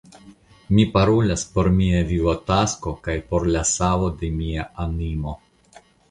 Mi 0.75 0.83
parolas 0.93 1.41
por 1.57 1.67
mia 1.75 1.99
vivotasko 2.11 2.93
kaj 3.07 3.17
por 3.33 3.45
la 3.57 3.61
savo 3.73 4.09
de 4.23 4.31
mia 4.39 4.65
animo! 4.85 5.35